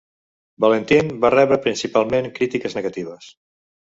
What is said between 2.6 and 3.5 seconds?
negatives.